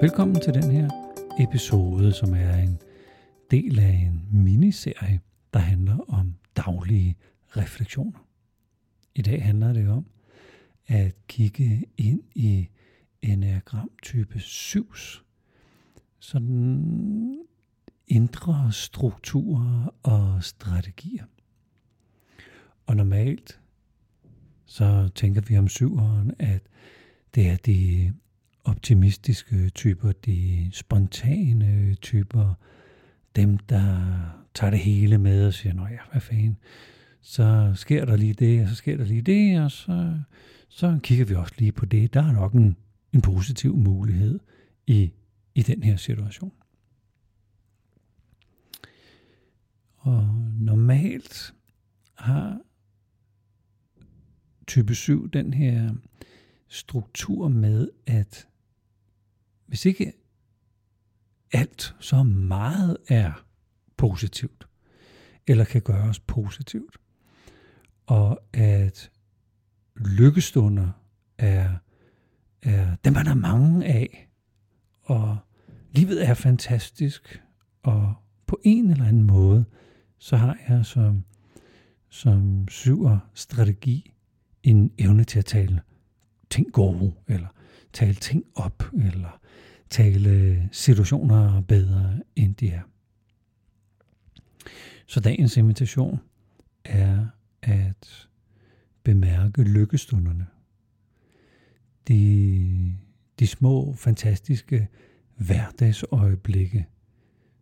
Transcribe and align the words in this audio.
Velkommen 0.00 0.40
til 0.40 0.54
den 0.54 0.70
her 0.70 0.88
episode, 1.40 2.12
som 2.12 2.34
er 2.34 2.56
en 2.56 2.78
del 3.50 3.78
af 3.78 3.90
en 3.90 4.28
miniserie, 4.32 5.20
der 5.52 5.58
handler 5.58 5.98
om 6.08 6.34
daglige 6.56 7.16
refleksioner. 7.48 8.18
I 9.14 9.22
dag 9.22 9.44
handler 9.44 9.72
det 9.72 9.88
om 9.88 10.06
at 10.86 11.14
kigge 11.28 11.84
ind 11.96 12.22
i 12.34 12.68
enagram 13.22 13.90
type 14.02 14.38
7's 14.38 15.22
sådan 16.18 17.44
indre 18.08 18.72
strukturer 18.72 19.94
og 20.02 20.44
strategier. 20.44 21.24
Og 22.86 22.96
normalt 22.96 23.60
så 24.64 25.08
tænker 25.14 25.40
vi 25.40 25.58
om 25.58 25.68
syveren, 25.68 26.32
at 26.38 26.62
det 27.34 27.48
er 27.48 27.56
de 27.56 28.12
optimistiske 28.66 29.70
typer, 29.70 30.12
de 30.12 30.70
spontane 30.72 31.94
typer, 31.94 32.54
dem, 33.36 33.58
der 33.58 34.06
tager 34.54 34.70
det 34.70 34.78
hele 34.78 35.18
med 35.18 35.46
og 35.46 35.54
siger, 35.54 35.74
nå 35.74 35.82
ja, 35.86 35.98
hvad 36.12 36.20
fanden, 36.20 36.56
så 37.20 37.72
sker 37.74 38.04
der 38.04 38.16
lige 38.16 38.32
det, 38.32 38.62
og 38.62 38.68
så 38.68 38.74
sker 38.74 38.96
der 38.96 39.04
lige 39.04 39.22
det, 39.22 39.60
og 39.60 39.70
så, 39.70 40.18
så 40.68 40.98
kigger 41.02 41.24
vi 41.24 41.34
også 41.34 41.54
lige 41.58 41.72
på 41.72 41.86
det. 41.86 42.14
Der 42.14 42.22
er 42.22 42.32
nok 42.32 42.52
en, 42.52 42.76
en 43.12 43.20
positiv 43.22 43.76
mulighed 43.76 44.40
i, 44.86 45.12
i 45.54 45.62
den 45.62 45.82
her 45.82 45.96
situation. 45.96 46.52
Og 49.96 50.28
normalt 50.60 51.54
har 52.14 52.60
type 54.66 54.94
7 54.94 55.30
den 55.30 55.54
her 55.54 55.94
struktur 56.68 57.48
med, 57.48 57.88
at 58.06 58.48
hvis 59.66 59.84
ikke 59.84 60.12
alt, 61.52 61.96
så 62.00 62.22
meget 62.22 62.96
er 63.08 63.46
positivt, 63.96 64.68
eller 65.46 65.64
kan 65.64 65.82
gøres 65.82 66.20
positivt. 66.20 66.96
Og 68.06 68.40
at 68.52 69.10
lykkestunder 69.96 70.90
er, 71.38 71.76
er 72.62 72.96
dem 73.04 73.14
er 73.14 73.22
der 73.22 73.34
mange 73.34 73.86
af, 73.86 74.28
og 75.02 75.38
livet 75.90 76.28
er 76.28 76.34
fantastisk, 76.34 77.42
og 77.82 78.14
på 78.46 78.60
en 78.64 78.90
eller 78.90 79.04
anden 79.04 79.22
måde, 79.22 79.64
så 80.18 80.36
har 80.36 80.58
jeg 80.68 80.86
som, 80.86 81.24
som 82.08 82.68
syver 82.68 83.18
strategi 83.34 84.14
en 84.62 84.92
evne 84.98 85.24
til 85.24 85.38
at 85.38 85.44
tale 85.44 85.82
ting 86.50 86.72
gode, 86.72 87.14
eller 87.26 87.48
tale 87.96 88.14
ting 88.14 88.44
op, 88.54 88.82
eller 88.92 89.40
tale 89.90 90.68
situationer 90.72 91.60
bedre, 91.60 92.22
end 92.36 92.54
de 92.54 92.70
er. 92.70 92.82
Så 95.06 95.20
dagens 95.20 95.56
invitation 95.56 96.20
er 96.84 97.26
at 97.62 98.28
bemærke 99.02 99.62
lykkestunderne. 99.62 100.46
De, 102.08 102.96
de 103.38 103.46
små, 103.46 103.94
fantastiske 103.94 104.88
hverdagsøjeblikke, 105.36 106.86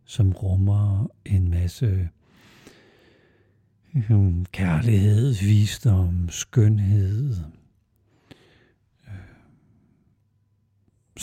som 0.05 0.31
rummer 0.31 1.07
en 1.25 1.49
masse 1.49 2.09
hmm, 3.93 4.45
kærlighed, 4.45 5.33
visdom, 5.33 6.29
skønhed, 6.29 7.35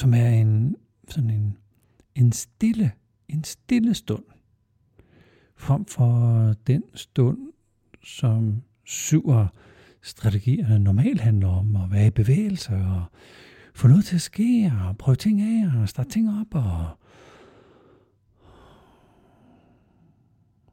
som 0.03 0.15
er 0.15 0.29
en 0.29 0.77
sådan 1.09 1.31
en, 1.31 1.57
en 2.15 2.33
stille, 2.33 2.93
en 3.29 3.45
stille 3.45 3.95
stund, 3.95 4.25
frem 5.57 5.85
for 5.85 6.55
den 6.67 6.83
stund, 6.95 7.39
som 8.05 8.63
syver 8.85 9.47
strategierne 10.03 10.79
normalt 10.79 11.21
handler 11.21 11.49
om, 11.49 11.77
at 11.77 11.91
være 11.91 12.07
i 12.07 12.11
bevægelse 12.11 12.75
og 12.75 13.05
få 13.75 13.89
noget 13.89 14.05
til 14.05 14.15
at 14.15 14.21
ske, 14.21 14.73
og 14.89 14.99
prøve 14.99 15.17
ting 15.17 15.41
af, 15.41 15.81
og 15.81 15.89
starte 15.89 16.11
ting 16.11 16.41
op, 16.41 16.55
og 16.55 16.87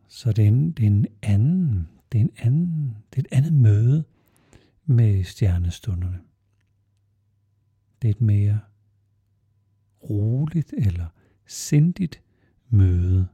så 0.07 0.31
det 0.31 0.43
er 0.43 0.47
en, 0.47 0.71
det 0.71 0.83
er 0.83 0.87
en 0.87 1.07
anden, 1.23 1.89
det 2.11 2.17
er 2.17 2.23
en 2.23 2.33
anden, 2.37 2.97
det 3.13 3.17
er 3.17 3.21
et 3.21 3.37
andet 3.37 3.53
møde 3.53 4.03
med 4.85 5.23
stjernestunderne. 5.23 6.19
Det 8.01 8.07
er 8.07 8.11
et 8.11 8.21
mere 8.21 8.59
roligt 10.09 10.73
eller 10.77 11.07
sindigt 11.45 12.21
møde 12.69 13.27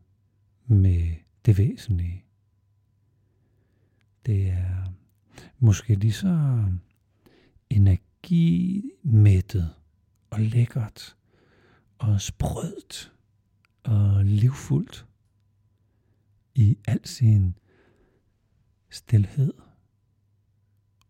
med 0.66 1.16
det 1.46 1.58
væsentlige. 1.58 2.26
Det 4.26 4.50
er 4.50 4.94
måske 5.60 5.96
lige 5.96 6.14
så 6.14 6.64
energimættet 7.70 9.74
og 10.30 10.40
lækkert 10.40 11.16
og 11.98 12.22
sprødt 12.22 13.14
og 13.84 14.26
livfuldt 14.26 15.08
i 16.56 16.78
al 16.88 17.08
sin 17.08 17.58
stilhed 18.90 19.54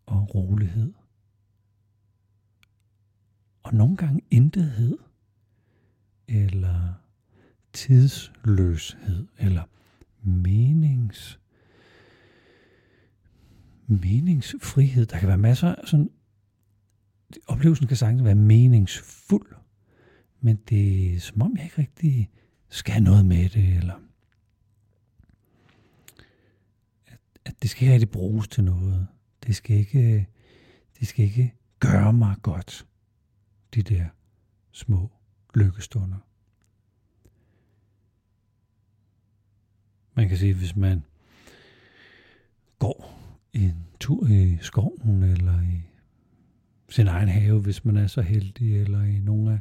og 0.06 0.36
rolighed. 0.36 0.94
Og 3.64 3.74
nogle 3.74 3.98
gange 3.98 4.22
intethed 4.32 4.98
eller 6.28 6.94
tidsløshed, 7.74 9.28
eller 9.38 9.64
menings, 10.24 11.40
meningsfrihed. 13.88 15.06
Der 15.06 15.20
kan 15.20 15.28
være 15.28 15.38
masser 15.38 15.76
af 15.76 15.88
sådan, 15.88 16.10
oplevelsen 17.48 17.88
kan 17.88 17.98
sagtens 17.98 18.24
være 18.24 18.36
meningsfuld, 18.36 19.56
men 20.42 20.56
det 20.70 21.16
er 21.16 21.20
som 21.20 21.42
om 21.42 21.58
jeg 21.58 21.64
ikke 21.64 21.78
rigtig 21.78 22.30
skal 22.70 22.94
have 22.94 23.04
noget 23.04 23.26
med 23.26 23.50
det, 23.50 23.78
eller 23.78 24.00
at, 27.08 27.20
at 27.46 27.62
det 27.62 27.70
skal 27.70 27.84
ikke 27.84 27.94
rigtig 27.94 28.10
bruges 28.10 28.48
til 28.48 28.64
noget. 28.64 29.08
Det 29.48 29.56
skal 29.56 29.76
ikke, 29.78 30.28
det 31.00 31.08
skal 31.08 31.26
ikke 31.26 31.54
gøre 31.80 32.14
mig 32.14 32.36
godt, 32.42 32.88
de 33.76 33.82
der 33.82 34.06
små 34.72 35.12
lykkestunder. 35.56 36.18
Man 40.14 40.28
kan 40.28 40.38
sige, 40.38 40.54
hvis 40.54 40.76
man 40.76 41.04
går 42.80 43.20
en 43.54 43.88
tur 44.00 44.28
i 44.28 44.58
skoven, 44.62 45.24
eller 45.24 45.62
i 45.62 45.82
sin 46.90 47.08
egen 47.08 47.30
have, 47.30 47.62
hvis 47.62 47.86
man 47.86 47.98
er 47.98 48.08
så 48.08 48.22
heldig, 48.22 48.82
eller 48.82 49.04
i 49.04 49.20
nogle 49.20 49.54
af 49.54 49.60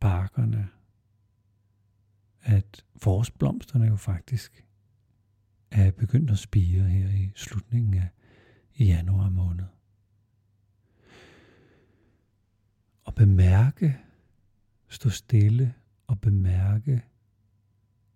parkerne, 0.00 0.68
at 2.42 2.84
forårsblomsterne 2.96 3.86
jo 3.86 3.96
faktisk 3.96 4.64
er 5.70 5.90
begyndt 5.90 6.30
at 6.30 6.38
spire 6.38 6.82
her 6.82 7.08
i 7.08 7.32
slutningen 7.34 7.94
af 7.94 8.08
januar 8.78 9.30
måned. 9.30 9.64
Og 13.04 13.14
bemærke 13.14 14.05
stå 14.88 15.10
stille 15.10 15.74
og 16.06 16.20
bemærke, 16.20 17.02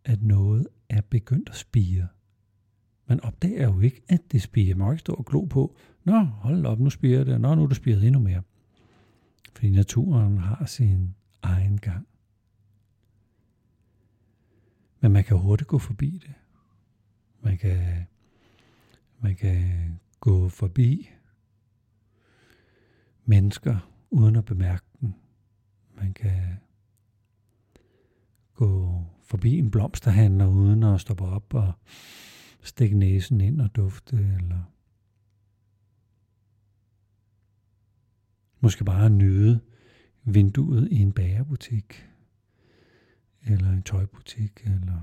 at 0.05 0.23
noget 0.23 0.67
er 0.89 1.01
begyndt 1.01 1.49
at 1.49 1.57
spire. 1.57 2.09
Man 3.07 3.21
opdager 3.21 3.65
jo 3.65 3.81
ikke, 3.81 4.03
at 4.09 4.33
det 4.33 4.43
spiger. 4.43 4.75
Man 4.75 4.87
må 4.87 4.93
ikke 4.93 5.01
stå 5.01 5.13
og 5.13 5.27
glo 5.27 5.45
på, 5.45 5.77
nå, 6.05 6.19
hold 6.21 6.67
op, 6.67 6.81
nu 6.81 6.91
spiger 6.91 7.25
det, 7.25 7.41
nå, 7.41 7.55
nu 7.55 7.63
er 7.63 7.67
det 7.67 7.77
spiret 7.77 8.07
endnu 8.07 8.21
mere. 8.21 8.43
Fordi 9.55 9.71
naturen 9.71 10.39
har 10.39 10.67
sin 10.67 11.15
egen 11.43 11.79
gang. 11.79 12.07
Men 15.01 15.13
man 15.13 15.25
kan 15.25 15.39
hurtigt 15.39 15.69
gå 15.69 15.79
forbi 15.79 16.11
det. 16.11 16.35
Man 17.41 17.59
kan, 17.59 18.07
man 19.21 19.37
kan 19.37 20.01
gå 20.21 20.49
forbi 20.49 21.11
mennesker 23.25 23.91
uden 24.11 24.37
at 24.37 24.45
bemærke 24.45 24.85
dem. 25.01 25.13
Man 25.95 26.13
kan 26.13 26.57
forbi 29.31 29.59
en 29.59 29.71
blomsterhandler 29.71 30.47
uden 30.47 30.83
at 30.83 31.01
stoppe 31.01 31.25
op 31.25 31.55
og 31.55 31.73
stikke 32.63 32.99
næsen 32.99 33.41
ind 33.41 33.61
og 33.61 33.77
dufte, 33.77 34.17
eller 34.17 34.73
måske 38.61 38.85
bare 38.85 39.11
nyde 39.11 39.61
vinduet 40.25 40.89
i 40.91 40.99
en 40.99 41.13
bagerbutik, 41.13 42.09
eller 43.43 43.71
en 43.71 43.83
tøjbutik, 43.83 44.63
eller 44.65 45.01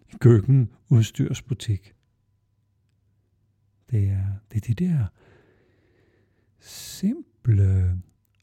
en 0.12 0.18
køkkenudstyrsbutik. 0.18 1.94
Det 3.90 4.08
er, 4.08 4.26
det 4.52 4.56
er 4.56 4.74
de 4.74 4.84
der 4.84 5.06
simple 6.60 8.02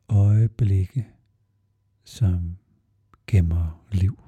øjeblikke, 0.10 1.08
som 2.04 2.58
gemmer 3.36 3.86
liv. 3.92 4.20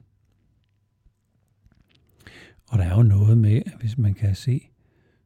Og 2.68 2.78
der 2.78 2.84
er 2.84 2.96
jo 2.96 3.04
noget 3.04 3.38
med, 3.38 3.62
at 3.66 3.74
hvis 3.80 3.98
man 3.98 4.14
kan 4.14 4.36
se 4.36 4.70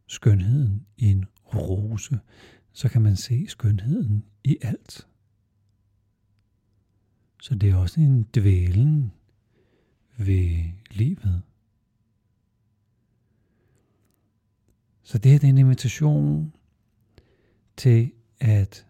skønheden 0.08 0.86
i 0.98 1.06
en 1.06 1.26
rose, 1.54 2.20
så 2.72 2.90
kan 2.90 3.02
man 3.02 3.16
se 3.16 3.48
skønheden 3.48 4.26
i 4.44 4.58
alt. 4.62 5.08
Så 7.42 7.56
det 7.56 7.70
er 7.70 7.76
også 7.76 8.02
en 8.02 8.24
dvælen 8.24 9.12
ved 10.18 10.64
livet. 10.92 11.42
Så 15.04 15.18
det 15.18 15.32
her 15.32 15.40
det 15.40 15.48
er 15.48 15.52
en 15.52 15.58
invitation 15.58 16.54
til 17.78 18.12
at, 18.40 18.88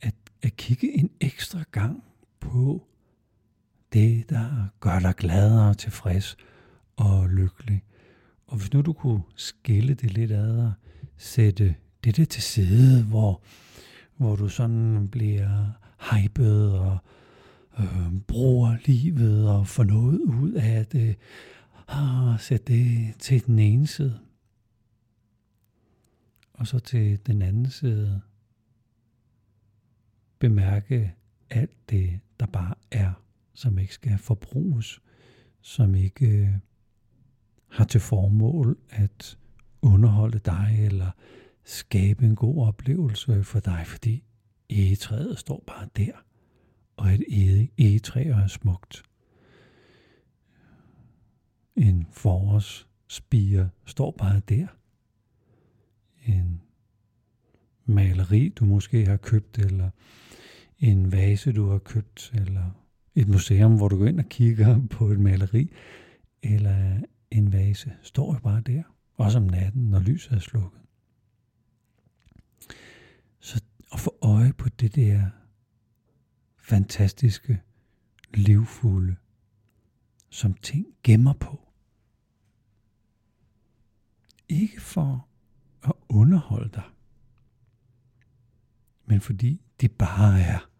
at, 0.00 0.14
at 0.42 0.56
kigge 0.56 0.92
en 0.92 1.10
ekstra 1.20 1.64
gang 1.70 2.04
på 2.40 2.86
det, 3.92 4.30
der 4.30 4.68
gør 4.80 4.98
dig 4.98 5.14
gladere 5.16 5.68
og 5.68 5.78
tilfreds 5.78 6.36
og 6.96 7.28
lykkelig. 7.28 7.82
Og 8.46 8.56
hvis 8.56 8.72
nu 8.72 8.80
du 8.80 8.92
kunne 8.92 9.22
skille 9.36 9.94
det 9.94 10.12
lidt 10.12 10.30
ad 10.30 10.58
og 10.58 10.72
sætte 11.16 11.74
det 12.04 12.16
der 12.16 12.24
til 12.24 12.42
side, 12.42 13.04
hvor, 13.04 13.42
hvor 14.16 14.36
du 14.36 14.48
sådan 14.48 15.08
bliver 15.08 15.72
hypet 16.10 16.78
og 16.78 16.98
øh, 17.78 18.20
bruger 18.26 18.76
livet 18.84 19.48
og 19.48 19.66
får 19.66 19.84
noget 19.84 20.20
ud 20.20 20.52
af 20.52 20.86
det, 20.86 21.16
ah, 21.88 22.32
og 22.32 22.40
sætte 22.40 22.72
det 22.72 23.14
til 23.18 23.46
den 23.46 23.58
ene 23.58 23.86
side. 23.86 24.18
Og 26.52 26.66
så 26.66 26.78
til 26.78 27.26
den 27.26 27.42
anden 27.42 27.70
side 27.70 28.20
bemærke 30.38 31.14
alt 31.50 31.90
det, 31.90 32.20
der 32.40 32.46
bare 32.46 32.74
er, 32.90 33.12
som 33.54 33.78
ikke 33.78 33.94
skal 33.94 34.18
forbruges, 34.18 35.00
som 35.60 35.94
ikke 35.94 36.26
øh, 36.26 36.48
har 37.68 37.84
til 37.84 38.00
formål 38.00 38.78
at 38.90 39.38
underholde 39.82 40.38
dig 40.38 40.78
eller 40.80 41.10
skabe 41.64 42.24
en 42.24 42.36
god 42.36 42.66
oplevelse 42.66 43.44
for 43.44 43.60
dig, 43.60 43.82
fordi 43.86 44.24
egetræet 44.70 45.38
står 45.38 45.64
bare 45.66 45.88
der, 45.96 46.12
og 46.96 47.12
et 47.12 47.68
egetræ 47.78 48.24
er 48.24 48.46
smukt. 48.46 49.02
En 51.76 52.06
forårsspire 52.10 53.70
står 53.86 54.10
bare 54.10 54.40
der. 54.48 54.66
En 56.24 56.60
maleri, 57.84 58.48
du 58.48 58.64
måske 58.64 59.06
har 59.06 59.16
købt, 59.16 59.58
eller 59.58 59.90
en 60.78 61.12
vase, 61.12 61.52
du 61.52 61.70
har 61.70 61.78
købt, 61.78 62.32
eller 62.34 62.81
et 63.14 63.28
museum, 63.28 63.76
hvor 63.76 63.88
du 63.88 63.98
går 63.98 64.06
ind 64.06 64.18
og 64.18 64.28
kigger 64.28 64.86
på 64.86 65.08
et 65.08 65.20
maleri, 65.20 65.72
eller 66.42 67.00
en 67.30 67.52
vase, 67.52 67.92
står 68.02 68.34
jo 68.34 68.40
bare 68.40 68.60
der, 68.60 68.82
også 69.14 69.38
om 69.38 69.44
natten, 69.44 69.82
når 69.82 70.00
lyset 70.00 70.32
er 70.32 70.38
slukket. 70.38 70.80
Så 73.40 73.62
at 73.92 74.00
få 74.00 74.18
øje 74.22 74.52
på 74.52 74.68
det 74.68 74.94
der 74.94 75.30
fantastiske, 76.58 77.60
livfulde, 78.34 79.16
som 80.30 80.54
ting 80.54 80.86
gemmer 81.02 81.32
på. 81.32 81.68
Ikke 84.48 84.80
for 84.80 85.28
at 85.82 85.92
underholde 86.08 86.70
dig, 86.74 86.84
men 89.04 89.20
fordi 89.20 89.60
de 89.80 89.88
bare 89.88 90.40
er 90.40 90.70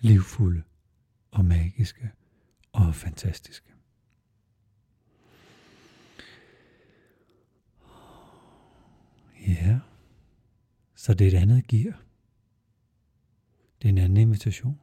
livfulde 0.00 0.62
og 1.30 1.44
magiske 1.44 2.10
og 2.72 2.94
fantastiske. 2.94 3.72
Ja, 9.46 9.80
så 10.94 11.14
det 11.14 11.26
er 11.26 11.38
et 11.38 11.42
andet 11.42 11.66
gear. 11.66 12.02
Det 13.82 13.88
er 13.88 13.92
en 13.92 13.98
anden 13.98 14.16
invitation. 14.16 14.80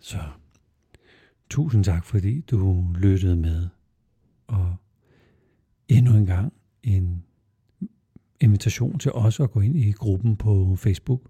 Så 0.00 0.32
tusind 1.50 1.84
tak, 1.84 2.04
fordi 2.04 2.40
du 2.40 2.86
lyttede 2.94 3.36
med. 3.36 3.68
Og 4.46 4.76
endnu 5.88 6.16
en 6.16 6.26
gang 6.26 6.52
en 6.82 7.24
invitation 8.40 8.98
til 8.98 9.12
os 9.12 9.40
at 9.40 9.50
gå 9.50 9.60
ind 9.60 9.76
i 9.76 9.92
gruppen 9.92 10.36
på 10.36 10.76
Facebook. 10.76 11.20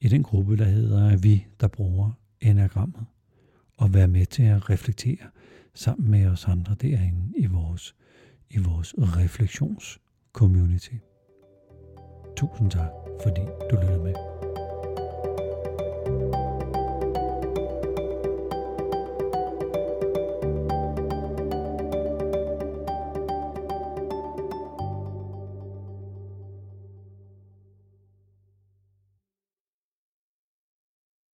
I 0.00 0.08
den 0.08 0.22
gruppe, 0.22 0.56
der 0.56 0.64
hedder 0.64 1.16
Vi, 1.16 1.46
der 1.60 1.68
bruger 1.68 2.10
enagrammet. 2.40 3.06
Og 3.78 3.94
være 3.94 4.08
med 4.08 4.26
til 4.26 4.42
at 4.42 4.70
reflektere 4.70 5.26
sammen 5.74 6.10
med 6.10 6.26
os 6.26 6.44
andre 6.44 6.74
derinde 6.74 7.32
i 7.36 7.46
vores, 7.46 7.94
i 8.50 8.58
vores 8.58 8.94
refleksionscommunity. 8.98 10.94
Tusind 12.36 12.70
tak, 12.70 12.90
fordi 13.22 13.40
du 13.70 13.76
lyttede 13.76 14.02
med. 14.02 14.14